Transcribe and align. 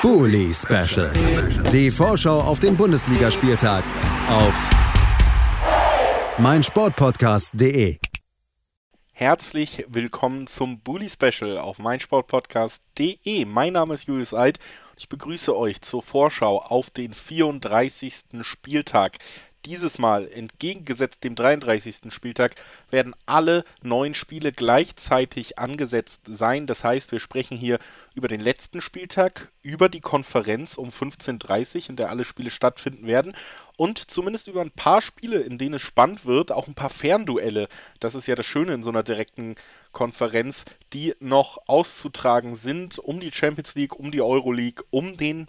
Bully 0.00 0.54
Special. 0.54 1.10
Die 1.72 1.90
Vorschau 1.90 2.40
auf 2.40 2.60
den 2.60 2.76
Bundesligaspieltag 2.76 3.82
auf 4.28 4.54
meinsportpodcast.de. 6.38 7.98
Herzlich 9.12 9.84
willkommen 9.88 10.46
zum 10.46 10.78
Bully 10.78 11.10
Special 11.10 11.58
auf 11.58 11.80
meinsportpodcast.de. 11.80 13.44
Mein 13.46 13.72
Name 13.72 13.94
ist 13.94 14.06
Julius 14.06 14.34
Eid 14.34 14.60
ich 14.98 15.08
begrüße 15.08 15.56
euch 15.56 15.80
zur 15.80 16.02
Vorschau 16.02 16.58
auf 16.58 16.90
den 16.90 17.14
34. 17.14 18.42
Spieltag 18.42 19.18
dieses 19.64 19.98
Mal, 19.98 20.28
entgegengesetzt 20.28 21.24
dem 21.24 21.34
33. 21.34 22.12
Spieltag, 22.12 22.54
werden 22.90 23.14
alle 23.26 23.64
neun 23.82 24.14
Spiele 24.14 24.52
gleichzeitig 24.52 25.58
angesetzt 25.58 26.22
sein. 26.26 26.66
Das 26.66 26.84
heißt, 26.84 27.12
wir 27.12 27.20
sprechen 27.20 27.56
hier 27.56 27.78
über 28.14 28.28
den 28.28 28.40
letzten 28.40 28.80
Spieltag, 28.80 29.50
über 29.62 29.88
die 29.88 30.00
Konferenz 30.00 30.78
um 30.78 30.90
15.30 30.90 31.76
Uhr, 31.76 31.90
in 31.90 31.96
der 31.96 32.10
alle 32.10 32.24
Spiele 32.24 32.50
stattfinden 32.50 33.06
werden 33.06 33.34
und 33.76 34.10
zumindest 34.10 34.48
über 34.48 34.60
ein 34.60 34.70
paar 34.70 35.00
Spiele, 35.00 35.38
in 35.38 35.58
denen 35.58 35.74
es 35.74 35.82
spannend 35.82 36.26
wird, 36.26 36.50
auch 36.50 36.66
ein 36.66 36.74
paar 36.74 36.90
Fernduelle. 36.90 37.68
Das 38.00 38.14
ist 38.14 38.26
ja 38.26 38.34
das 38.34 38.46
Schöne 38.46 38.74
in 38.74 38.82
so 38.82 38.90
einer 38.90 39.02
direkten 39.02 39.54
Konferenz, 39.92 40.64
die 40.92 41.14
noch 41.20 41.58
auszutragen 41.66 42.56
sind 42.56 42.98
um 42.98 43.20
die 43.20 43.32
Champions 43.32 43.74
League, 43.74 43.98
um 43.98 44.10
die 44.10 44.22
Euroleague, 44.22 44.84
um 44.90 45.16
den 45.16 45.46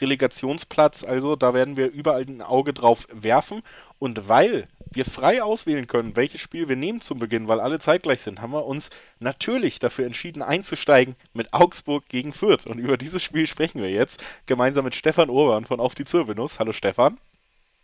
Relegationsplatz. 0.00 1.04
Also 1.04 1.36
da 1.36 1.54
werden 1.54 1.76
wir 1.76 1.90
überall 1.90 2.22
ein 2.22 2.42
Auge 2.42 2.72
drauf 2.72 3.06
werfen. 3.12 3.62
Und 3.98 4.28
weil 4.28 4.66
wir 4.90 5.04
frei 5.04 5.42
auswählen 5.42 5.86
können, 5.86 6.16
welches 6.16 6.40
Spiel 6.40 6.68
wir 6.68 6.76
nehmen 6.76 7.00
zum 7.00 7.18
Beginn, 7.18 7.48
weil 7.48 7.60
alle 7.60 7.78
zeitgleich 7.78 8.22
sind, 8.22 8.40
haben 8.40 8.52
wir 8.52 8.66
uns 8.66 8.90
natürlich 9.20 9.78
dafür 9.78 10.06
entschieden 10.06 10.42
einzusteigen 10.42 11.16
mit 11.34 11.52
Augsburg 11.52 12.08
gegen 12.08 12.32
Fürth. 12.32 12.66
Und 12.66 12.78
über 12.78 12.96
dieses 12.96 13.22
Spiel 13.22 13.46
sprechen 13.46 13.82
wir 13.82 13.90
jetzt 13.90 14.22
gemeinsam 14.46 14.84
mit 14.84 14.94
Stefan 14.94 15.30
Urban 15.30 15.66
von 15.66 15.80
Auf 15.80 15.94
die 15.94 16.04
Zirbelnuss. 16.04 16.58
Hallo 16.58 16.72
Stefan. 16.72 17.18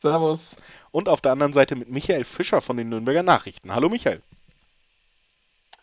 Servus. 0.00 0.56
Und 0.90 1.08
auf 1.08 1.20
der 1.20 1.32
anderen 1.32 1.52
Seite 1.52 1.76
mit 1.76 1.90
Michael 1.90 2.24
Fischer 2.24 2.60
von 2.60 2.76
den 2.76 2.88
Nürnberger 2.90 3.22
Nachrichten. 3.22 3.74
Hallo 3.74 3.88
Michael. 3.88 4.22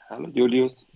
Hallo 0.09 0.29
Julius. 0.33 0.90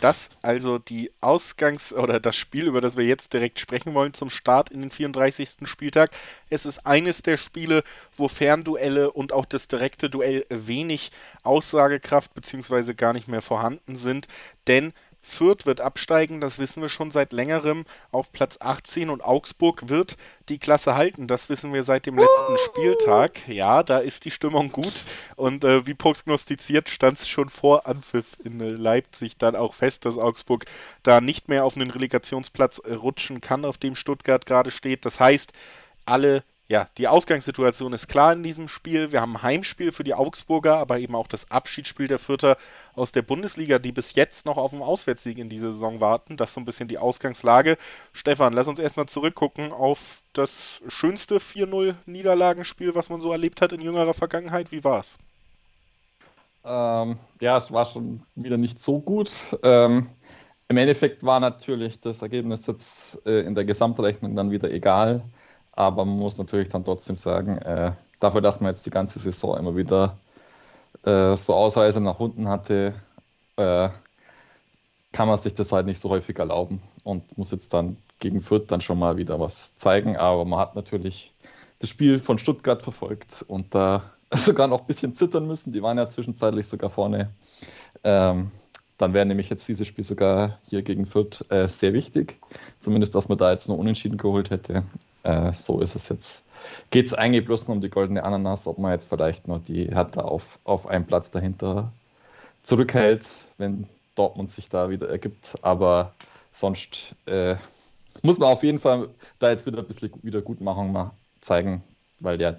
Das 0.00 0.30
also 0.42 0.78
die 0.78 1.10
Ausgangs- 1.20 1.92
oder 1.92 2.20
das 2.20 2.36
Spiel, 2.36 2.66
über 2.66 2.80
das 2.80 2.96
wir 2.96 3.04
jetzt 3.04 3.32
direkt 3.32 3.58
sprechen 3.58 3.94
wollen 3.94 4.14
zum 4.14 4.30
Start 4.30 4.70
in 4.70 4.80
den 4.80 4.90
34. 4.90 5.66
Spieltag. 5.66 6.10
Es 6.50 6.66
ist 6.66 6.86
eines 6.86 7.22
der 7.22 7.36
Spiele, 7.36 7.82
wo 8.16 8.28
Fernduelle 8.28 9.10
und 9.10 9.32
auch 9.32 9.44
das 9.44 9.68
direkte 9.68 10.10
Duell 10.10 10.44
wenig 10.48 11.10
Aussagekraft 11.42 12.34
bzw. 12.34 12.94
gar 12.94 13.12
nicht 13.12 13.28
mehr 13.28 13.42
vorhanden 13.42 13.96
sind, 13.96 14.28
denn 14.66 14.92
Fürth 15.26 15.64
wird 15.64 15.80
absteigen, 15.80 16.40
das 16.40 16.58
wissen 16.58 16.82
wir 16.82 16.90
schon 16.90 17.10
seit 17.10 17.32
längerem 17.32 17.84
auf 18.12 18.30
Platz 18.30 18.58
18 18.60 19.08
und 19.08 19.24
Augsburg 19.24 19.88
wird 19.88 20.16
die 20.50 20.58
Klasse 20.58 20.94
halten, 20.94 21.26
das 21.26 21.48
wissen 21.48 21.72
wir 21.72 21.82
seit 21.82 22.04
dem 22.04 22.18
letzten 22.18 22.58
Spieltag. 22.58 23.48
Ja, 23.48 23.82
da 23.82 23.98
ist 23.98 24.26
die 24.26 24.30
Stimmung 24.30 24.70
gut 24.70 24.92
und 25.36 25.64
äh, 25.64 25.86
wie 25.86 25.94
prognostiziert 25.94 26.90
stand 26.90 27.18
es 27.18 27.26
schon 27.26 27.48
vor 27.48 27.86
Anpfiff 27.86 28.36
in 28.44 28.58
Leipzig 28.58 29.38
dann 29.38 29.56
auch 29.56 29.72
fest, 29.72 30.04
dass 30.04 30.18
Augsburg 30.18 30.66
da 31.02 31.22
nicht 31.22 31.48
mehr 31.48 31.64
auf 31.64 31.74
einen 31.74 31.90
Relegationsplatz 31.90 32.78
äh, 32.78 32.92
rutschen 32.92 33.40
kann, 33.40 33.64
auf 33.64 33.78
dem 33.78 33.96
Stuttgart 33.96 34.44
gerade 34.44 34.70
steht. 34.70 35.06
Das 35.06 35.18
heißt, 35.18 35.52
alle 36.04 36.44
ja, 36.66 36.86
die 36.96 37.08
Ausgangssituation 37.08 37.92
ist 37.92 38.08
klar 38.08 38.32
in 38.32 38.42
diesem 38.42 38.68
Spiel. 38.68 39.12
Wir 39.12 39.20
haben 39.20 39.36
ein 39.36 39.42
Heimspiel 39.42 39.92
für 39.92 40.02
die 40.02 40.14
Augsburger, 40.14 40.78
aber 40.78 40.98
eben 40.98 41.14
auch 41.14 41.28
das 41.28 41.50
Abschiedsspiel 41.50 42.08
der 42.08 42.18
Vierter 42.18 42.56
aus 42.94 43.12
der 43.12 43.20
Bundesliga, 43.20 43.78
die 43.78 43.92
bis 43.92 44.14
jetzt 44.14 44.46
noch 44.46 44.56
auf 44.56 44.70
dem 44.70 44.80
Auswärtssieg 44.80 45.36
in 45.36 45.50
dieser 45.50 45.72
Saison 45.72 46.00
warten. 46.00 46.38
Das 46.38 46.50
ist 46.50 46.54
so 46.54 46.60
ein 46.60 46.64
bisschen 46.64 46.88
die 46.88 46.96
Ausgangslage. 46.96 47.76
Stefan, 48.14 48.54
lass 48.54 48.66
uns 48.66 48.78
erstmal 48.78 49.06
zurückgucken 49.06 49.72
auf 49.72 50.22
das 50.32 50.80
schönste 50.88 51.36
4-0-Niederlagenspiel, 51.36 52.94
was 52.94 53.10
man 53.10 53.20
so 53.20 53.30
erlebt 53.30 53.60
hat 53.60 53.74
in 53.74 53.82
jüngerer 53.82 54.14
Vergangenheit. 54.14 54.72
Wie 54.72 54.84
war's? 54.84 55.18
Ähm, 56.64 57.18
ja, 57.42 57.58
es 57.58 57.70
war 57.72 57.84
schon 57.84 58.22
wieder 58.36 58.56
nicht 58.56 58.80
so 58.80 59.00
gut. 59.00 59.30
Ähm, 59.62 60.08
Im 60.68 60.76
Endeffekt 60.78 61.24
war 61.24 61.40
natürlich 61.40 62.00
das 62.00 62.22
Ergebnis 62.22 62.66
jetzt 62.66 63.26
äh, 63.26 63.40
in 63.40 63.54
der 63.54 63.66
Gesamtrechnung 63.66 64.34
dann 64.34 64.50
wieder 64.50 64.72
egal. 64.72 65.22
Aber 65.76 66.04
man 66.04 66.18
muss 66.18 66.38
natürlich 66.38 66.68
dann 66.68 66.84
trotzdem 66.84 67.16
sagen, 67.16 67.58
äh, 67.58 67.92
dafür, 68.20 68.40
dass 68.40 68.60
man 68.60 68.72
jetzt 68.72 68.86
die 68.86 68.90
ganze 68.90 69.18
Saison 69.18 69.58
immer 69.58 69.76
wieder 69.76 70.18
äh, 71.04 71.36
so 71.36 71.54
Ausreise 71.54 72.00
nach 72.00 72.20
unten 72.20 72.48
hatte, 72.48 72.94
äh, 73.56 73.88
kann 75.12 75.28
man 75.28 75.38
sich 75.38 75.54
das 75.54 75.72
halt 75.72 75.86
nicht 75.86 76.00
so 76.00 76.10
häufig 76.10 76.38
erlauben 76.38 76.82
und 77.04 77.36
muss 77.38 77.50
jetzt 77.50 77.72
dann 77.72 77.96
gegen 78.18 78.40
Fürth 78.40 78.66
dann 78.68 78.80
schon 78.80 78.98
mal 78.98 79.16
wieder 79.16 79.38
was 79.40 79.76
zeigen. 79.76 80.16
Aber 80.16 80.44
man 80.44 80.58
hat 80.58 80.74
natürlich 80.74 81.32
das 81.78 81.90
Spiel 81.90 82.18
von 82.18 82.38
Stuttgart 82.38 82.82
verfolgt 82.82 83.44
und 83.46 83.74
da 83.74 84.12
sogar 84.32 84.68
noch 84.68 84.80
ein 84.80 84.86
bisschen 84.86 85.14
zittern 85.14 85.46
müssen. 85.46 85.72
Die 85.72 85.82
waren 85.82 85.98
ja 85.98 86.08
zwischenzeitlich 86.08 86.66
sogar 86.66 86.90
vorne. 86.90 87.30
Ähm, 88.02 88.50
dann 88.96 89.12
wäre 89.12 89.26
nämlich 89.26 89.50
jetzt 89.50 89.66
dieses 89.66 89.86
Spiel 89.86 90.04
sogar 90.04 90.58
hier 90.68 90.82
gegen 90.82 91.04
Fürth 91.04 91.44
äh, 91.50 91.68
sehr 91.68 91.92
wichtig. 91.92 92.40
Zumindest, 92.80 93.14
dass 93.14 93.28
man 93.28 93.38
da 93.38 93.50
jetzt 93.50 93.68
nur 93.68 93.78
unentschieden 93.78 94.18
geholt 94.18 94.50
hätte. 94.50 94.84
Äh, 95.24 95.52
so 95.54 95.80
ist 95.80 95.96
es 95.96 96.08
jetzt. 96.08 96.44
Geht 96.90 97.06
es 97.06 97.14
eigentlich 97.14 97.44
bloß 97.44 97.66
nur 97.66 97.76
um 97.76 97.80
die 97.80 97.90
goldene 97.90 98.22
Ananas, 98.22 98.66
ob 98.66 98.78
man 98.78 98.92
jetzt 98.92 99.08
vielleicht 99.08 99.48
noch 99.48 99.62
die 99.62 99.86
Hertha 99.86 100.20
auf, 100.20 100.58
auf 100.64 100.86
einen 100.86 101.06
Platz 101.06 101.30
dahinter 101.30 101.92
zurückhält, 102.62 103.26
wenn 103.58 103.86
Dortmund 104.14 104.50
sich 104.50 104.68
da 104.68 104.88
wieder 104.90 105.08
ergibt. 105.08 105.56
Aber 105.62 106.14
sonst 106.52 107.14
äh, 107.26 107.56
muss 108.22 108.38
man 108.38 108.50
auf 108.50 108.62
jeden 108.62 108.78
Fall 108.78 109.08
da 109.38 109.50
jetzt 109.50 109.66
wieder 109.66 109.78
ein 109.78 109.86
bisschen 109.86 110.10
Wiedergutmachung 110.22 110.92
mal 110.92 111.10
zeigen, 111.40 111.82
weil 112.20 112.40
ja 112.40 112.56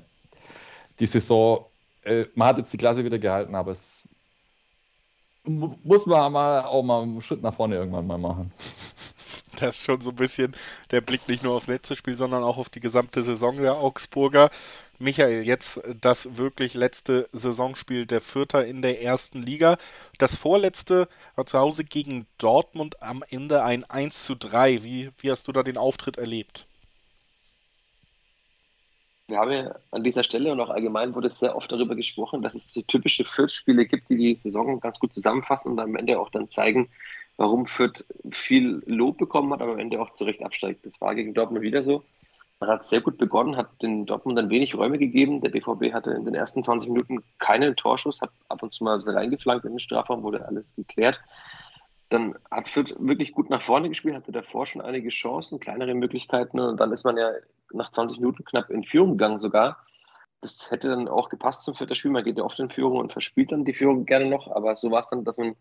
die 1.00 1.08
Saison, 1.08 1.66
äh, 2.04 2.26
man 2.36 2.50
hat 2.50 2.58
jetzt 2.58 2.74
die 2.74 2.78
Klasse 2.78 3.04
wieder 3.04 3.20
gehalten, 3.20 3.56
aber 3.56 3.72
es 3.72 4.08
muss 5.44 6.06
man 6.08 6.36
auch 6.36 6.84
mal 6.84 7.04
einen 7.04 7.22
Schritt 7.22 7.44
nach 7.44 7.54
vorne 7.54 7.76
irgendwann 7.76 8.08
mal 8.08 8.18
machen. 8.18 8.52
Das 9.60 9.76
ist 9.76 9.84
schon 9.84 10.02
so 10.02 10.12
ein 10.12 10.16
bisschen 10.16 10.56
der 10.92 11.02
Blick 11.02 11.28
nicht 11.28 11.44
nur 11.44 11.56
aufs 11.56 11.68
letzte 11.68 11.96
Spiel, 11.96 12.18
sondern 12.18 12.44
auch 12.44 12.58
auf 12.58 12.70
die 12.70 12.80
gesamte 12.80 13.24
Saison 13.24 13.58
der 13.58 13.76
Augsburger. 13.76 14.50
Michael, 14.98 15.46
jetzt 15.46 15.82
das 16.00 16.38
wirklich 16.38 16.74
letzte 16.74 17.28
Saisonspiel 17.34 18.06
der 18.06 18.22
Vierter 18.22 18.66
in 18.66 18.82
der 18.82 19.02
ersten 19.02 19.42
Liga. 19.42 19.78
Das 20.20 20.36
vorletzte 20.36 21.10
war 21.36 21.46
zu 21.46 21.60
Hause 21.60 21.84
gegen 21.84 22.28
Dortmund 22.38 23.02
am 23.02 23.24
Ende 23.30 23.64
ein 23.64 23.84
1 23.84 24.24
zu 24.24 24.36
3. 24.36 24.84
Wie, 24.84 25.12
wie 25.18 25.32
hast 25.32 25.48
du 25.48 25.52
da 25.52 25.64
den 25.64 25.78
Auftritt 25.78 26.18
erlebt? 26.18 26.66
Wir 29.28 29.40
haben 29.40 29.52
ja 29.52 29.76
an 29.92 30.04
dieser 30.04 30.24
Stelle 30.24 30.52
und 30.52 30.60
auch 30.60 30.70
allgemein 30.70 31.16
wurde 31.16 31.32
sehr 31.32 31.56
oft 31.56 31.72
darüber 31.72 31.96
gesprochen, 31.96 32.44
dass 32.44 32.54
es 32.54 32.72
so 32.72 32.82
typische 32.84 33.26
Fürth-Spiele 33.26 33.88
gibt, 33.88 34.10
die 34.10 34.18
die 34.18 34.36
Saison 34.36 34.80
ganz 34.80 35.00
gut 35.00 35.14
zusammenfassen 35.14 35.72
und 35.72 35.80
am 35.80 35.96
Ende 35.96 36.20
auch 36.20 36.30
dann 36.30 36.50
zeigen, 36.50 36.90
warum 37.38 37.68
Fürth 37.68 38.06
viel 38.32 38.84
Lob 38.88 39.18
bekommen 39.18 39.52
hat, 39.54 39.62
aber 39.62 39.74
am 39.74 39.80
Ende 39.80 40.02
auch 40.02 40.14
zu 40.14 40.24
Recht 40.24 40.44
absteigt. 40.44 40.86
Das 40.86 41.02
war 41.02 41.16
gegen 41.16 41.34
Dortmund 41.34 41.62
wieder 41.62 41.84
so. 41.84 42.04
Man 42.60 42.70
hat 42.70 42.86
sehr 42.86 43.02
gut 43.02 43.18
begonnen, 43.18 43.58
hat 43.58 43.82
den 43.82 44.06
Dortmund 44.06 44.38
dann 44.38 44.50
wenig 44.50 44.76
Räume 44.76 44.98
gegeben. 44.98 45.42
Der 45.42 45.50
BVB 45.50 45.94
hatte 45.94 46.12
in 46.12 46.26
den 46.26 46.36
ersten 46.36 46.64
20 46.64 46.90
Minuten 46.90 47.24
keinen 47.38 47.76
Torschuss, 47.76 48.22
hat 48.22 48.32
ab 48.48 48.64
und 48.64 48.74
zu 48.74 48.84
mal 48.84 49.00
reingeflankt 49.00 49.66
in 49.66 49.72
den 49.72 49.80
Strafraum, 49.80 50.24
wurde 50.24 50.48
alles 50.48 50.74
geklärt. 50.76 51.20
Dann 52.10 52.36
hat 52.50 52.70
Fürth 52.70 52.96
wirklich 52.98 53.34
gut 53.34 53.50
nach 53.50 53.62
vorne 53.62 53.90
gespielt, 53.90 54.16
hatte 54.16 54.32
davor 54.32 54.68
schon 54.68 54.82
einige 54.82 55.10
Chancen, 55.10 55.60
kleinere 55.60 55.94
Möglichkeiten 55.96 56.60
und 56.60 56.80
dann 56.80 56.94
ist 56.94 57.04
man 57.04 57.18
ja 57.18 57.32
nach 57.74 57.92
20 57.92 58.20
Minuten 58.20 58.46
knapp 58.46 58.70
in 58.70 58.84
Führung 58.84 59.12
gegangen 59.12 59.40
sogar. 59.40 59.85
Das 60.46 60.70
hätte 60.70 60.90
dann 60.90 61.08
auch 61.08 61.30
gepasst 61.30 61.64
zum 61.64 61.74
vierten 61.74 61.96
Spiel. 61.96 62.12
Man 62.12 62.24
geht 62.24 62.38
ja 62.38 62.44
oft 62.44 62.60
in 62.60 62.70
Führung 62.70 63.00
und 63.00 63.12
verspielt 63.12 63.52
dann 63.52 63.66
die 63.66 63.74
Führung 63.74 64.06
gerne 64.06 64.28
noch. 64.28 64.48
Aber 64.52 64.76
so 64.76 64.92
war 64.92 65.00
es 65.00 65.08
dann, 65.08 65.24
dass 65.24 65.38
man 65.38 65.56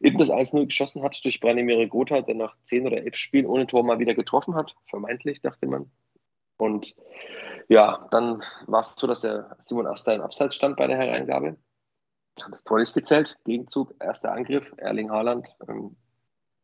eben 0.00 0.18
das 0.18 0.30
1-0 0.30 0.66
geschossen 0.66 1.02
hat 1.02 1.18
durch 1.24 1.40
Branimir 1.40 1.88
Gotha, 1.88 2.20
der 2.20 2.34
nach 2.34 2.54
10 2.64 2.86
oder 2.86 2.98
11 2.98 3.16
Spielen 3.16 3.46
ohne 3.46 3.66
Tor 3.66 3.82
mal 3.84 3.98
wieder 3.98 4.14
getroffen 4.14 4.54
hat. 4.54 4.76
Vermeintlich, 4.84 5.40
dachte 5.40 5.66
man. 5.66 5.90
Und 6.58 6.94
ja, 7.68 8.06
dann 8.10 8.42
war 8.66 8.80
es 8.80 8.96
so, 8.98 9.06
dass 9.06 9.22
der 9.22 9.56
Simon 9.60 9.86
Asta 9.86 10.12
im 10.12 10.20
Abseits 10.20 10.56
stand 10.56 10.76
bei 10.76 10.86
der 10.86 10.98
Hereingabe. 10.98 11.56
Hat 12.42 12.52
das 12.52 12.64
Tor 12.64 12.78
nicht 12.78 12.92
gezählt. 12.92 13.38
Gegenzug, 13.44 13.94
erster 13.98 14.32
Angriff. 14.32 14.74
Erling 14.76 15.10
Haaland 15.10 15.56
ähm, 15.66 15.96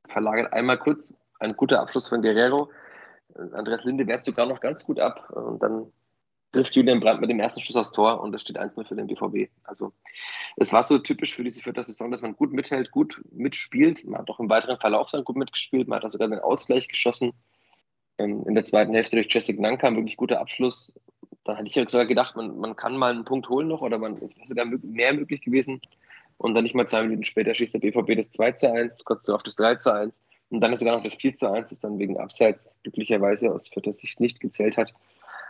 verlagert 0.06 0.52
einmal 0.52 0.78
kurz. 0.78 1.14
Ein 1.40 1.56
guter 1.56 1.80
Abschluss 1.80 2.08
von 2.08 2.20
Guerrero. 2.20 2.70
Andreas 3.52 3.84
Linde 3.84 4.06
wehrt 4.06 4.22
sogar 4.22 4.44
noch 4.44 4.60
ganz 4.60 4.84
gut 4.84 5.00
ab 5.00 5.30
und 5.30 5.62
dann 5.62 5.90
trifft 6.54 6.76
Julian 6.76 7.00
Brandt 7.00 7.20
mit 7.20 7.30
dem 7.30 7.40
ersten 7.40 7.60
Schuss 7.60 7.76
aufs 7.76 7.92
Tor 7.92 8.20
und 8.20 8.34
es 8.34 8.42
steht 8.42 8.58
1-0 8.58 8.86
für 8.86 8.94
den 8.94 9.08
BVB. 9.08 9.50
Also 9.64 9.92
es 10.56 10.72
war 10.72 10.82
so 10.82 10.98
typisch 10.98 11.34
für 11.34 11.42
diese 11.42 11.60
vierte 11.60 11.82
Saison, 11.82 12.10
dass 12.10 12.22
man 12.22 12.36
gut 12.36 12.52
mithält, 12.52 12.90
gut 12.92 13.20
mitspielt. 13.32 14.04
Man 14.04 14.20
hat 14.20 14.30
auch 14.30 14.40
im 14.40 14.48
weiteren 14.48 14.78
Verlauf 14.78 15.10
dann 15.10 15.24
gut 15.24 15.36
mitgespielt. 15.36 15.88
Man 15.88 16.00
hat 16.02 16.12
sogar 16.12 16.28
den 16.28 16.38
Ausgleich 16.38 16.88
geschossen. 16.88 17.32
Ähm, 18.18 18.44
in 18.46 18.54
der 18.54 18.64
zweiten 18.64 18.94
Hälfte 18.94 19.16
durch 19.16 19.26
Jessic 19.28 19.58
Nanka, 19.58 19.88
ein 19.88 19.96
wirklich 19.96 20.16
guter 20.16 20.40
Abschluss. 20.40 20.94
Da 21.42 21.56
hatte 21.56 21.66
ich 21.66 21.74
ja 21.74 21.88
sogar 21.88 22.06
gedacht, 22.06 22.36
man, 22.36 22.56
man 22.58 22.76
kann 22.76 22.96
mal 22.96 23.12
einen 23.12 23.24
Punkt 23.24 23.48
holen 23.48 23.68
noch 23.68 23.82
oder 23.82 23.98
man, 23.98 24.14
es 24.14 24.36
wäre 24.36 24.46
sogar 24.46 24.66
mehr 24.82 25.12
möglich 25.12 25.42
gewesen. 25.42 25.80
Und 26.38 26.54
dann 26.54 26.64
nicht 26.64 26.74
mal 26.74 26.88
zwei 26.88 27.02
Minuten 27.02 27.24
später 27.24 27.54
schießt 27.54 27.74
der 27.74 27.80
BVB 27.80 28.16
das 28.16 28.30
2 28.30 28.52
zu 28.52 28.72
1, 28.72 29.04
kurz 29.04 29.26
darauf 29.26 29.42
das 29.42 29.56
3 29.56 29.76
zu 29.76 29.92
1. 29.92 30.22
Und 30.50 30.60
dann 30.60 30.72
ist 30.72 30.80
sogar 30.80 30.96
noch 30.96 31.02
das 31.02 31.14
4 31.14 31.34
zu 31.34 31.50
1, 31.50 31.70
das 31.70 31.80
dann 31.80 31.98
wegen 31.98 32.18
Abseits 32.18 32.70
glücklicherweise 32.82 33.52
aus 33.52 33.68
vierter 33.68 33.92
Sicht 33.92 34.20
nicht 34.20 34.40
gezählt 34.40 34.76
hat. 34.76 34.92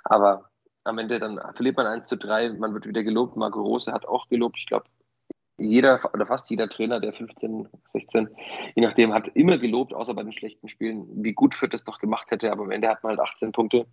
Aber 0.05 0.51
am 0.85 0.99
Ende 0.99 1.19
dann 1.19 1.41
verliert 1.55 1.77
man 1.77 1.87
1 1.87 2.07
zu 2.07 2.17
3, 2.17 2.51
man 2.51 2.75
wird 2.75 2.87
wieder 2.87 3.03
gelobt. 3.03 3.37
Marco 3.37 3.61
Rose 3.61 3.93
hat 3.93 4.07
auch 4.07 4.29
gelobt. 4.29 4.57
Ich 4.59 4.67
glaube, 4.67 4.87
jeder 5.57 6.01
oder 6.13 6.27
fast 6.27 6.51
jeder 6.51 6.69
Trainer 6.69 7.01
der 7.01 7.13
15, 7.13 7.69
16, 7.89 8.29
je 8.75 8.83
nachdem, 8.83 9.13
hat 9.13 9.29
immer 9.29 9.59
gelobt, 9.59 9.95
außer 9.95 10.15
bei 10.15 10.23
den 10.23 10.33
schlechten 10.33 10.69
Spielen, 10.69 11.07
wie 11.25 11.33
gut 11.33 11.55
Fürth 11.55 11.73
das 11.73 11.85
doch 11.85 11.99
gemacht 11.99 12.31
hätte. 12.31 12.51
Aber 12.53 12.65
am 12.65 12.71
Ende 12.71 12.89
hat 12.89 13.03
man 13.03 13.11
halt 13.11 13.21
18 13.21 13.53
Punkte 13.53 13.87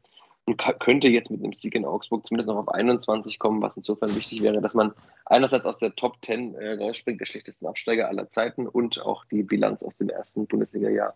und 0.45 0.57
könnte 0.79 1.07
jetzt 1.07 1.29
mit 1.29 1.43
einem 1.43 1.53
Sieg 1.53 1.75
in 1.75 1.85
Augsburg 1.85 2.25
zumindest 2.25 2.49
noch 2.49 2.57
auf 2.57 2.69
21 2.69 3.37
kommen, 3.37 3.61
was 3.61 3.77
insofern 3.77 4.13
wichtig 4.15 4.41
wäre, 4.41 4.59
dass 4.59 4.73
man 4.73 4.93
einerseits 5.25 5.65
aus 5.65 5.77
der 5.77 5.95
Top 5.95 6.17
10 6.23 6.55
äh, 6.55 6.73
rausspringt, 6.73 7.21
der 7.21 7.27
schlechtesten 7.27 7.67
Absteiger 7.67 8.07
aller 8.07 8.29
Zeiten 8.29 8.67
und 8.67 8.99
auch 9.01 9.25
die 9.25 9.43
Bilanz 9.43 9.83
aus 9.83 9.97
dem 9.97 10.09
ersten 10.09 10.47
Bundesliga-Jahr 10.47 11.15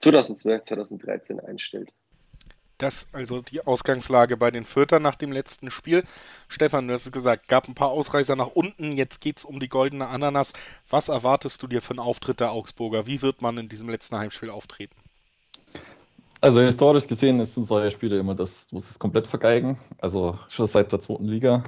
2012, 0.00 0.64
2013 0.64 1.40
einstellt. 1.40 1.92
Das 2.84 3.06
also 3.14 3.40
die 3.40 3.66
Ausgangslage 3.66 4.36
bei 4.36 4.50
den 4.50 4.66
Viertern 4.66 5.02
nach 5.02 5.14
dem 5.14 5.32
letzten 5.32 5.70
Spiel. 5.70 6.04
Stefan, 6.48 6.86
du 6.86 6.92
hast 6.92 7.06
es 7.06 7.12
gesagt, 7.12 7.48
gab 7.48 7.66
ein 7.66 7.74
paar 7.74 7.88
Ausreißer 7.88 8.36
nach 8.36 8.48
unten. 8.48 8.92
Jetzt 8.92 9.22
geht 9.22 9.38
es 9.38 9.46
um 9.46 9.58
die 9.58 9.70
goldene 9.70 10.06
Ananas. 10.06 10.52
Was 10.90 11.08
erwartest 11.08 11.62
du 11.62 11.66
dir 11.66 11.80
für 11.80 11.92
einen 11.92 12.00
Auftritt 12.00 12.40
der 12.40 12.52
Augsburger? 12.52 13.06
Wie 13.06 13.22
wird 13.22 13.40
man 13.40 13.56
in 13.56 13.70
diesem 13.70 13.88
letzten 13.88 14.18
Heimspiel 14.18 14.50
auftreten? 14.50 14.94
Also 16.42 16.60
historisch 16.60 17.06
gesehen 17.06 17.42
sind 17.46 17.66
solche 17.66 17.90
Spiele 17.90 18.18
immer 18.18 18.34
das, 18.34 18.70
muss 18.70 18.90
es 18.90 18.98
komplett 18.98 19.28
vergeigen. 19.28 19.78
Also 20.02 20.38
schon 20.50 20.66
seit 20.66 20.92
der 20.92 21.00
zweiten 21.00 21.24
Liga. 21.24 21.64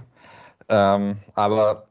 Ähm, 0.68 1.16
aber 1.32 1.88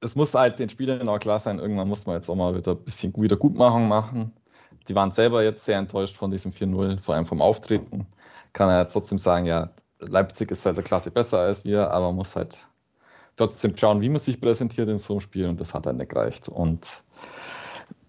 es 0.00 0.14
muss 0.14 0.32
halt 0.32 0.60
den 0.60 0.70
Spielern 0.70 1.08
auch 1.08 1.18
klar 1.18 1.40
sein, 1.40 1.58
irgendwann 1.58 1.88
muss 1.88 2.06
man 2.06 2.14
jetzt 2.14 2.30
auch 2.30 2.36
mal 2.36 2.56
wieder 2.56 2.70
ein 2.70 2.84
bisschen 2.84 3.12
Wiedergutmachung 3.16 3.88
machen. 3.88 4.32
Die 4.88 4.94
waren 4.94 5.12
selber 5.12 5.42
jetzt 5.42 5.64
sehr 5.64 5.78
enttäuscht 5.78 6.16
von 6.16 6.30
diesem 6.30 6.52
4-0, 6.52 6.98
vor 7.00 7.14
allem 7.14 7.26
vom 7.26 7.40
Auftreten 7.40 8.06
kann 8.52 8.68
er 8.68 8.88
trotzdem 8.88 9.18
sagen, 9.18 9.46
ja, 9.46 9.70
Leipzig 10.00 10.50
ist 10.50 10.64
halt 10.66 10.76
eine 10.76 10.84
Klasse 10.84 11.10
besser 11.10 11.38
als 11.40 11.64
wir, 11.64 11.90
aber 11.90 12.06
man 12.06 12.16
muss 12.16 12.36
halt 12.36 12.66
trotzdem 13.36 13.76
schauen, 13.76 14.00
wie 14.00 14.08
man 14.08 14.20
sich 14.20 14.40
präsentiert 14.40 14.88
in 14.88 14.98
so 14.98 15.14
einem 15.14 15.20
Spiel 15.20 15.46
und 15.46 15.60
das 15.60 15.74
hat 15.74 15.86
dann 15.86 15.98
nicht 15.98 16.10
gereicht. 16.10 16.48
Und 16.48 16.86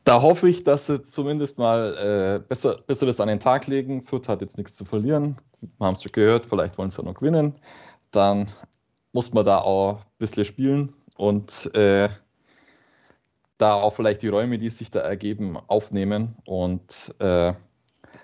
da 0.04 0.22
hoffe 0.22 0.50
ich, 0.50 0.64
dass 0.64 0.88
sie 0.88 1.04
zumindest 1.04 1.58
mal 1.58 1.96
äh, 1.98 2.40
besser, 2.40 2.80
besseres 2.88 3.20
an 3.20 3.28
den 3.28 3.40
Tag 3.40 3.68
legen. 3.68 4.04
Fürth 4.04 4.28
hat 4.28 4.42
jetzt 4.42 4.58
nichts 4.58 4.76
zu 4.76 4.86
verlieren. 4.86 5.38
Wir 5.78 5.86
haben 5.86 5.94
es 5.94 6.04
schon 6.04 6.12
gehört, 6.12 6.48
vielleicht 6.48 6.78
wollen 6.78 6.90
sie 6.90 6.98
ja 6.98 7.04
noch 7.04 7.14
gewinnen. 7.14 7.56
Dann 8.10 8.50
muss 9.14 9.34
man 9.34 9.46
da 9.46 9.60
auch 9.60 10.00
ein 10.00 10.06
bisschen 10.18 10.46
spielen 10.46 10.96
und 11.16 11.74
äh, 11.76 12.10
da 13.62 13.74
auch 13.74 13.94
vielleicht 13.94 14.22
die 14.22 14.28
Räume, 14.28 14.58
die 14.58 14.69
sich 14.69 14.92
da 14.92 15.00
ergeben, 15.00 15.58
aufnehmen 15.68 16.36
und 16.46 17.16
äh, 17.19 17.54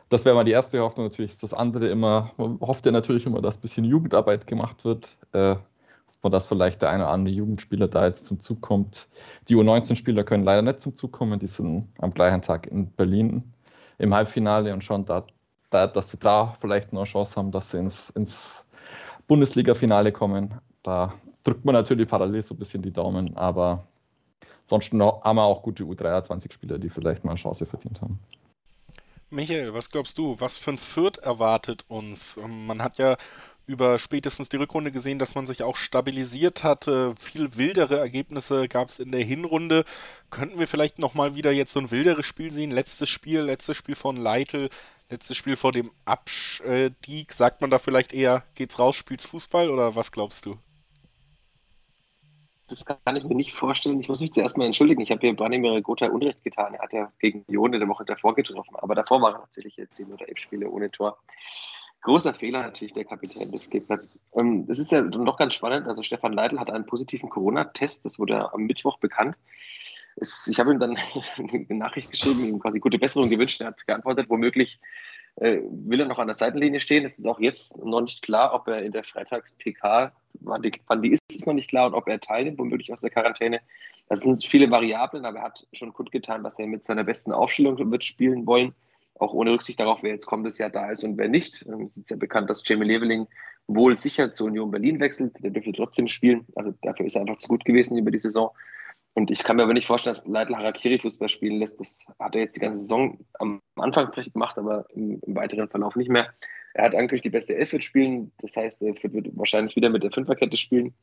das 0.09 0.23
wäre 0.23 0.35
mal 0.35 0.45
die 0.45 0.51
erste 0.51 0.79
Hoffnung. 0.79 1.07
Natürlich 1.07 1.37
das 1.37 1.53
andere 1.53 1.87
immer, 1.87 2.31
man 2.37 2.59
hofft 2.61 2.85
ja 2.85 2.93
natürlich 2.93 3.25
immer, 3.25 3.41
dass 3.41 3.57
ein 3.57 3.61
bisschen 3.61 3.83
Jugendarbeit 3.83 4.47
gemacht 4.47 4.85
wird. 4.85 5.17
Äh, 5.33 5.57
dass 6.29 6.47
vielleicht 6.47 6.81
der 6.81 6.89
eine 6.89 7.03
oder 7.03 7.13
andere 7.13 7.33
Jugendspieler 7.33 7.87
da 7.87 8.05
jetzt 8.05 8.25
zum 8.25 8.39
Zug 8.39 8.61
kommt. 8.61 9.07
Die 9.47 9.55
U19-Spieler 9.55 10.23
können 10.23 10.43
leider 10.43 10.61
nicht 10.61 10.81
zum 10.81 10.95
Zug 10.95 11.11
kommen, 11.11 11.39
die 11.39 11.47
sind 11.47 11.87
am 11.99 12.13
gleichen 12.13 12.41
Tag 12.41 12.67
in 12.67 12.91
Berlin 12.91 13.53
im 13.97 14.13
Halbfinale 14.13 14.73
und 14.73 14.83
schauen 14.83 15.05
da, 15.05 15.25
da 15.69 15.87
dass 15.87 16.11
sie 16.11 16.17
da 16.17 16.53
vielleicht 16.59 16.93
noch 16.93 17.01
eine 17.01 17.09
Chance 17.09 17.35
haben, 17.35 17.51
dass 17.51 17.71
sie 17.71 17.77
ins, 17.77 18.09
ins 18.11 18.67
Bundesliga-Finale 19.27 20.11
kommen. 20.11 20.55
Da 20.83 21.13
drückt 21.43 21.65
man 21.65 21.73
natürlich 21.73 22.07
parallel 22.07 22.41
so 22.41 22.55
ein 22.55 22.57
bisschen 22.57 22.81
die 22.81 22.91
Daumen, 22.91 23.35
aber 23.37 23.87
sonst 24.65 24.91
haben 24.91 25.35
wir 25.35 25.43
auch 25.43 25.61
gute 25.61 25.83
U23-Spieler, 25.83 26.79
die 26.79 26.89
vielleicht 26.89 27.23
mal 27.23 27.31
eine 27.31 27.39
Chance 27.39 27.65
verdient 27.65 28.01
haben. 28.01 28.19
Michael, 29.29 29.73
was 29.73 29.89
glaubst 29.89 30.17
du? 30.17 30.39
Was 30.39 30.57
für 30.57 30.71
ein 30.71 30.77
Fürth 30.77 31.17
erwartet 31.17 31.83
uns? 31.89 32.37
Ähm, 32.37 32.65
man 32.65 32.81
hat 32.81 32.97
ja 32.97 33.17
über 33.65 33.99
spätestens 33.99 34.47
die 34.47 34.55
Rückrunde 34.55 34.93
gesehen, 34.93 35.19
dass 35.19 35.35
man 35.35 35.45
sich 35.45 35.63
auch 35.63 35.75
stabilisiert 35.75 36.63
hatte. 36.63 37.13
Viel 37.19 37.57
wildere 37.57 37.97
Ergebnisse 37.99 38.69
gab 38.69 38.87
es 38.87 38.99
in 38.99 39.11
der 39.11 39.23
Hinrunde. 39.23 39.83
Könnten 40.29 40.57
wir 40.57 40.67
vielleicht 40.69 40.99
nochmal 40.99 41.35
wieder 41.35 41.51
jetzt 41.51 41.73
so 41.73 41.79
ein 41.81 41.91
wilderes 41.91 42.25
Spiel 42.25 42.51
sehen? 42.51 42.71
Letztes 42.71 43.09
Spiel, 43.09 43.41
letztes 43.41 43.75
Spiel 43.75 43.95
von 43.95 44.15
Leitl, 44.15 44.69
letztes 45.09 45.35
Spiel 45.35 45.57
vor 45.57 45.73
dem 45.73 45.91
Abstieg. 46.05 47.33
Sagt 47.33 47.59
man 47.59 47.69
da 47.69 47.79
vielleicht 47.79 48.13
eher, 48.13 48.43
geht's 48.55 48.79
raus, 48.79 48.95
spielt's 48.95 49.25
Fußball 49.25 49.69
oder 49.69 49.95
was 49.95 50.13
glaubst 50.13 50.45
du? 50.45 50.57
Das 52.69 52.85
kann 52.85 53.15
ich 53.15 53.23
mir 53.23 53.35
nicht 53.35 53.53
vorstellen. 53.53 53.99
Ich 53.99 54.09
muss 54.09 54.19
mich 54.19 54.33
zuerst 54.33 54.57
mal 54.57 54.65
entschuldigen. 54.65 55.01
Ich 55.01 55.11
habe 55.11 55.21
hier 55.21 55.35
Branimir 55.35 55.81
Gotha 55.81 56.07
Unrecht 56.07 56.43
getan. 56.43 56.73
Er 56.73 56.81
hat 56.81 56.91
ja 56.91 57.11
gegen 57.19 57.45
Jone 57.47 57.79
der 57.79 57.87
Woche 57.87 58.03
davor 58.03 58.35
getroffen. 58.35 58.75
Aber 58.75 58.93
davor 58.93 59.21
waren 59.21 59.35
tatsächlich 59.35 59.77
jetzt 59.77 59.93
zehn 59.93 60.11
oder 60.11 60.27
elf 60.27 60.37
Spiele 60.37 60.69
ohne 60.69 60.91
Tor. 60.91 61.17
Großer 62.01 62.33
Fehler 62.33 62.61
natürlich 62.61 62.93
der 62.93 63.05
Kapitän 63.05 63.51
des 63.51 63.69
Gegners. 63.69 64.11
Ähm, 64.35 64.65
es 64.67 64.79
ist 64.79 64.91
ja 64.91 65.01
noch 65.01 65.37
ganz 65.37 65.55
spannend. 65.55 65.87
Also 65.87 66.03
Stefan 66.03 66.33
Leitl 66.33 66.59
hat 66.59 66.69
einen 66.69 66.85
positiven 66.85 67.29
Corona-Test. 67.29 68.05
Das 68.05 68.19
wurde 68.19 68.53
am 68.53 68.63
Mittwoch 68.63 68.97
bekannt. 68.99 69.37
Ich 70.17 70.59
habe 70.59 70.71
ihm 70.71 70.79
dann 70.79 70.97
eine 71.37 71.65
Nachricht 71.69 72.11
geschrieben, 72.11 72.45
ihm 72.45 72.59
quasi 72.59 72.79
gute 72.79 72.99
Besserung 72.99 73.29
gewünscht. 73.29 73.61
Er 73.61 73.67
hat 73.67 73.87
geantwortet, 73.87 74.29
womöglich 74.29 74.79
äh, 75.37 75.59
will 75.69 76.01
er 76.01 76.07
noch 76.07 76.19
an 76.19 76.27
der 76.27 76.35
Seitenlinie 76.35 76.81
stehen. 76.81 77.05
Es 77.05 77.17
ist 77.17 77.27
auch 77.27 77.39
jetzt 77.39 77.77
noch 77.77 78.01
nicht 78.01 78.21
klar, 78.23 78.53
ob 78.53 78.67
er 78.67 78.83
in 78.83 78.91
der 78.91 79.03
Freitags-PK, 79.03 80.11
wann 80.49 80.61
die, 80.61 80.71
wann 80.87 81.01
die 81.01 81.11
ist, 81.11 81.21
ist 81.31 81.47
noch 81.47 81.53
nicht 81.53 81.69
klar 81.69 81.87
und 81.87 81.93
ob 81.93 82.07
er 82.07 82.19
teilnimmt, 82.19 82.59
womöglich 82.59 82.91
aus 82.91 83.01
der 83.01 83.09
Quarantäne. 83.09 83.61
Das 84.09 84.21
sind 84.21 84.43
viele 84.43 84.71
Variablen, 84.71 85.25
aber 85.25 85.39
er 85.39 85.43
hat 85.45 85.67
schon 85.73 85.93
kundgetan, 85.93 86.43
dass 86.43 86.59
er 86.59 86.67
mit 86.67 86.85
seiner 86.85 87.03
besten 87.03 87.31
Aufstellung 87.31 87.91
wird 87.91 88.03
spielen 88.03 88.45
wollen, 88.45 88.73
auch 89.15 89.33
ohne 89.33 89.51
Rücksicht 89.51 89.79
darauf, 89.79 90.03
wer 90.03 90.11
jetzt 90.11 90.25
kommendes 90.25 90.57
Jahr 90.57 90.69
da 90.69 90.91
ist 90.91 91.03
und 91.03 91.17
wer 91.17 91.27
nicht. 91.27 91.65
Ähm, 91.67 91.81
es 91.81 91.97
ist 91.97 92.09
ja 92.09 92.15
bekannt, 92.15 92.49
dass 92.49 92.63
Jamie 92.65 92.85
Leveling 92.85 93.27
wohl 93.67 93.97
sicher 93.97 94.31
zur 94.31 94.47
Union 94.47 94.71
Berlin 94.71 94.99
wechselt. 94.99 95.35
Der 95.39 95.51
dürfte 95.51 95.73
trotzdem 95.73 96.07
spielen. 96.07 96.45
Also 96.55 96.73
dafür 96.81 97.05
ist 97.05 97.15
er 97.15 97.21
einfach 97.21 97.37
zu 97.37 97.49
gut 97.49 97.65
gewesen 97.65 97.97
über 97.97 98.11
die 98.11 98.19
Saison. 98.19 98.51
Und 99.13 99.31
ich 99.31 99.43
kann 99.43 99.55
mir 99.55 99.63
aber 99.63 99.73
nicht 99.73 99.87
vorstellen, 99.87 100.15
dass 100.15 100.27
Leitl 100.27 100.55
Harakiri 100.55 100.99
Fußball 100.99 101.27
spielen 101.27 101.59
lässt. 101.59 101.79
Das 101.79 102.05
hat 102.19 102.35
er 102.35 102.41
jetzt 102.41 102.55
die 102.55 102.59
ganze 102.59 102.81
Saison 102.81 103.17
am 103.39 103.61
Anfang 103.75 104.13
vielleicht 104.13 104.33
gemacht, 104.33 104.57
aber 104.57 104.85
im, 104.93 105.19
im 105.25 105.35
weiteren 105.35 105.67
Verlauf 105.69 105.95
nicht 105.95 106.09
mehr. 106.09 106.33
Er 106.77 106.83
hat 106.83 106.95
eigentlich 106.95 107.23
die 107.23 107.31
beste 107.31 107.55
Elf 107.55 107.73
spielen. 107.81 108.31
Das 108.37 108.55
heißt, 108.55 108.83
er 108.83 108.93
wird 109.01 109.35
wahrscheinlich 109.35 109.75
wieder 109.75 109.89
mit 109.89 110.03
der 110.03 110.11
Fünferkette 110.11 110.57
spielen. 110.57 110.93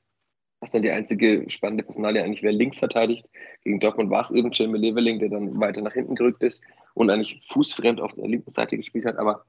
Was 0.61 0.71
dann 0.71 0.83
die 0.83 0.91
einzige 0.93 1.51
spannende 1.51 1.83
Personalie 1.83 2.23
eigentlich 2.23 2.45
wer 2.45 2.53
links 2.53 2.79
verteidigt. 2.79 3.29
Gegen 3.65 3.81
Dortmund 3.81 4.09
war 4.09 4.23
es 4.23 4.31
eben 4.31 4.53
Jamie 4.53 4.79
Leveling, 4.79 5.19
der 5.19 5.31
dann 5.31 5.59
weiter 5.59 5.83
nach 5.83 5.93
hinten 5.93 6.15
gerückt 6.15 6.45
ist 6.45 6.63
und 6.95 7.11
eigentlich 7.11 7.41
fußfremd 7.49 8.01
auf 8.01 8.15
der 8.15 8.29
linken 8.29 8.51
Seite 8.51 8.77
gespielt 8.77 9.05
hat. 9.05 9.17
Aber 9.17 9.47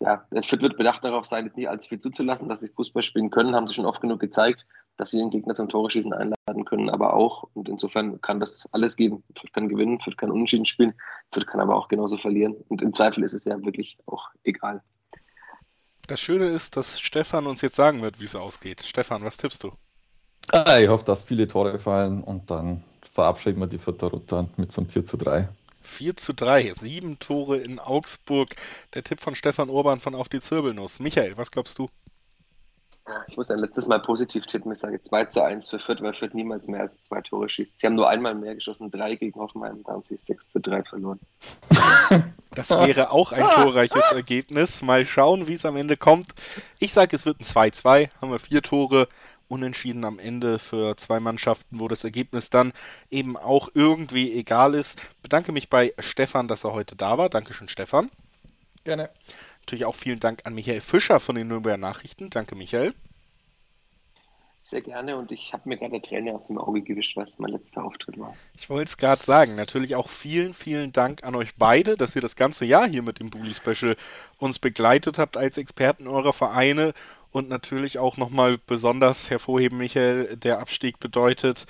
ja, 0.00 0.26
Fit 0.42 0.60
wird 0.60 0.76
bedacht 0.76 1.02
darauf 1.02 1.24
sein, 1.24 1.46
jetzt 1.46 1.56
nicht 1.56 1.70
allzu 1.70 1.88
viel 1.88 2.00
zuzulassen, 2.00 2.50
dass 2.50 2.60
sie 2.60 2.68
Fußball 2.68 3.02
spielen 3.02 3.30
können, 3.30 3.56
haben 3.56 3.66
sie 3.66 3.72
schon 3.72 3.86
oft 3.86 4.02
genug 4.02 4.20
gezeigt, 4.20 4.66
dass 4.98 5.10
sie 5.10 5.16
den 5.16 5.30
Gegner 5.30 5.54
zum 5.54 5.70
Tore 5.70 5.90
schießen 5.90 6.12
einladen 6.12 6.66
können, 6.66 6.90
aber 6.90 7.14
auch. 7.14 7.48
Und 7.54 7.70
insofern 7.70 8.20
kann 8.20 8.40
das 8.40 8.68
alles 8.72 8.96
geben. 8.96 9.24
Fürth 9.34 9.54
kann 9.54 9.70
gewinnen, 9.70 10.00
Fürth 10.00 10.18
kann 10.18 10.30
unentschieden 10.30 10.66
spielen, 10.66 10.92
Fürth 11.32 11.46
kann 11.46 11.60
aber 11.60 11.74
auch 11.76 11.88
genauso 11.88 12.18
verlieren. 12.18 12.56
Und 12.68 12.82
im 12.82 12.92
Zweifel 12.92 13.24
ist 13.24 13.32
es 13.32 13.46
ja 13.46 13.58
wirklich 13.64 13.96
auch 14.04 14.28
egal. 14.44 14.82
Das 16.06 16.20
Schöne 16.20 16.46
ist, 16.46 16.76
dass 16.76 17.00
Stefan 17.00 17.46
uns 17.46 17.62
jetzt 17.62 17.76
sagen 17.76 18.00
wird, 18.02 18.20
wie 18.20 18.24
es 18.24 18.36
ausgeht. 18.36 18.82
Stefan, 18.84 19.24
was 19.24 19.36
tippst 19.36 19.64
du? 19.64 19.72
Ah, 20.52 20.78
ich 20.78 20.88
hoffe, 20.88 21.04
dass 21.04 21.24
viele 21.24 21.48
Tore 21.48 21.78
fallen 21.78 22.22
und 22.22 22.50
dann 22.50 22.84
verabschieden 23.12 23.58
wir 23.58 23.66
die 23.66 23.78
Vierter 23.78 24.08
Rutter 24.08 24.48
mit 24.56 24.70
so 24.70 24.82
einem 24.82 24.90
4 24.90 25.04
zu 25.04 25.16
3. 25.16 25.48
4 25.82 26.16
zu 26.16 26.32
3, 26.32 26.72
sieben 26.74 27.18
Tore 27.18 27.58
in 27.58 27.80
Augsburg. 27.80 28.54
Der 28.94 29.02
Tipp 29.02 29.20
von 29.20 29.34
Stefan 29.34 29.68
Urban 29.68 29.98
von 29.98 30.14
Auf 30.14 30.28
die 30.28 30.40
Zirbelnuss. 30.40 31.00
Michael, 31.00 31.36
was 31.36 31.50
glaubst 31.50 31.78
du? 31.78 31.88
Ich 33.28 33.36
muss 33.36 33.50
ein 33.50 33.58
letztes 33.58 33.86
Mal 33.86 34.00
positiv 34.00 34.46
tippen. 34.46 34.72
Ich 34.72 34.78
sage 34.78 35.00
2 35.00 35.26
zu 35.26 35.42
1 35.42 35.70
für 35.70 35.78
Fürth, 35.78 36.02
weil 36.02 36.14
Fürth 36.14 36.34
niemals 36.34 36.68
mehr 36.68 36.80
als 36.80 37.00
zwei 37.00 37.20
Tore 37.20 37.48
schießt. 37.48 37.78
Sie 37.78 37.86
haben 37.86 37.94
nur 37.94 38.08
einmal 38.08 38.34
mehr 38.34 38.54
geschossen, 38.54 38.90
drei 38.90 39.16
gegen 39.16 39.38
Hoffenheim, 39.40 39.82
da 39.84 39.92
haben 39.92 40.02
sie 40.04 40.16
6 40.16 40.50
zu 40.50 40.60
3 40.60 40.82
verloren. 40.84 41.20
Das 42.56 42.70
wäre 42.70 43.10
auch 43.10 43.32
ein 43.32 43.44
torreiches 43.44 44.10
Ergebnis. 44.12 44.82
Mal 44.82 45.04
schauen, 45.04 45.46
wie 45.46 45.54
es 45.54 45.64
am 45.64 45.76
Ende 45.76 45.96
kommt. 45.96 46.28
Ich 46.78 46.92
sage, 46.92 47.14
es 47.14 47.26
wird 47.26 47.38
ein 47.40 47.44
2-2. 47.44 48.08
Haben 48.20 48.32
wir 48.32 48.38
vier 48.38 48.62
Tore 48.62 49.08
unentschieden 49.48 50.04
am 50.04 50.18
Ende 50.18 50.58
für 50.58 50.96
zwei 50.96 51.20
Mannschaften, 51.20 51.78
wo 51.78 51.86
das 51.86 52.02
Ergebnis 52.02 52.50
dann 52.50 52.72
eben 53.10 53.36
auch 53.36 53.68
irgendwie 53.74 54.32
egal 54.32 54.74
ist. 54.74 55.00
Bedanke 55.22 55.52
mich 55.52 55.68
bei 55.68 55.92
Stefan, 55.98 56.48
dass 56.48 56.64
er 56.64 56.72
heute 56.72 56.96
da 56.96 57.18
war. 57.18 57.28
Dankeschön, 57.28 57.68
Stefan. 57.68 58.10
Gerne. 58.84 59.10
Natürlich 59.60 59.84
auch 59.84 59.94
vielen 59.94 60.20
Dank 60.20 60.40
an 60.44 60.54
Michael 60.54 60.80
Fischer 60.80 61.20
von 61.20 61.36
den 61.36 61.48
Nürnberger 61.48 61.76
Nachrichten. 61.76 62.30
Danke, 62.30 62.54
Michael. 62.54 62.94
Sehr 64.68 64.80
gerne 64.80 65.16
und 65.16 65.30
ich 65.30 65.52
habe 65.52 65.68
mir 65.68 65.76
gerade 65.76 66.02
Träne 66.02 66.34
aus 66.34 66.48
dem 66.48 66.58
Auge 66.58 66.82
gewischt, 66.82 67.16
was 67.16 67.38
mein 67.38 67.52
letzter 67.52 67.84
Auftritt 67.84 68.18
war. 68.18 68.34
Ich 68.58 68.68
wollte 68.68 68.88
es 68.88 68.96
gerade 68.96 69.22
sagen. 69.22 69.54
Natürlich 69.54 69.94
auch 69.94 70.08
vielen, 70.08 70.54
vielen 70.54 70.90
Dank 70.90 71.22
an 71.22 71.36
euch 71.36 71.54
beide, 71.54 71.96
dass 71.96 72.16
ihr 72.16 72.22
das 72.22 72.34
ganze 72.34 72.64
Jahr 72.64 72.88
hier 72.88 73.02
mit 73.02 73.20
dem 73.20 73.30
Bully 73.30 73.54
Special 73.54 73.96
uns 74.38 74.58
begleitet 74.58 75.18
habt 75.18 75.36
als 75.36 75.56
Experten 75.56 76.08
eurer 76.08 76.32
Vereine 76.32 76.94
und 77.30 77.48
natürlich 77.48 78.00
auch 78.00 78.16
nochmal 78.16 78.58
besonders 78.66 79.30
hervorheben, 79.30 79.78
Michael, 79.78 80.36
der 80.36 80.58
Abstieg 80.58 80.98
bedeutet 80.98 81.66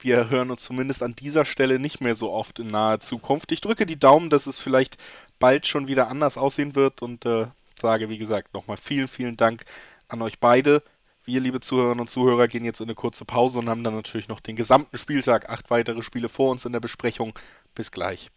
wir 0.00 0.30
hören 0.30 0.50
uns 0.50 0.62
zumindest 0.62 1.02
an 1.02 1.16
dieser 1.16 1.44
Stelle 1.44 1.78
nicht 1.78 2.00
mehr 2.00 2.14
so 2.14 2.30
oft 2.30 2.58
in 2.58 2.68
naher 2.68 3.00
Zukunft. 3.00 3.50
Ich 3.52 3.60
drücke 3.60 3.84
die 3.84 3.98
Daumen, 3.98 4.30
dass 4.30 4.46
es 4.46 4.58
vielleicht 4.58 4.96
bald 5.40 5.66
schon 5.66 5.88
wieder 5.88 6.08
anders 6.08 6.38
aussehen 6.38 6.74
wird 6.74 7.02
und 7.02 7.26
äh, 7.26 7.46
sage, 7.80 8.08
wie 8.08 8.18
gesagt, 8.18 8.54
nochmal 8.54 8.76
vielen, 8.76 9.08
vielen 9.08 9.36
Dank 9.36 9.64
an 10.08 10.22
euch 10.22 10.38
beide. 10.38 10.82
Wir, 11.28 11.42
liebe 11.42 11.60
Zuhörerinnen 11.60 12.00
und 12.00 12.08
Zuhörer, 12.08 12.48
gehen 12.48 12.64
jetzt 12.64 12.80
in 12.80 12.86
eine 12.86 12.94
kurze 12.94 13.26
Pause 13.26 13.58
und 13.58 13.68
haben 13.68 13.84
dann 13.84 13.94
natürlich 13.94 14.28
noch 14.28 14.40
den 14.40 14.56
gesamten 14.56 14.96
Spieltag, 14.96 15.50
acht 15.50 15.68
weitere 15.68 16.00
Spiele 16.00 16.30
vor 16.30 16.50
uns 16.50 16.64
in 16.64 16.72
der 16.72 16.80
Besprechung. 16.80 17.34
Bis 17.74 17.90
gleich. 17.90 18.30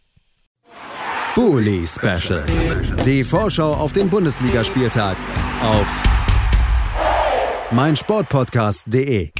Bully 1.33 1.87
Special. 1.87 2.45
Die 3.05 3.23
Vorschau 3.23 3.75
auf 3.75 3.93
den 3.93 4.09
Bundesligaspieltag 4.09 5.15
auf 5.61 5.87
meinsportpodcast.de. 7.71 9.31